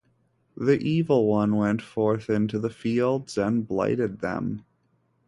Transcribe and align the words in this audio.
The 0.57 0.79
Evil 0.79 1.27
One 1.27 1.55
went 1.57 1.79
forth 1.79 2.27
into 2.27 2.57
the 2.57 2.71
fields 2.71 3.37
and 3.37 3.67
blighted 3.67 4.17
them. 4.17 4.65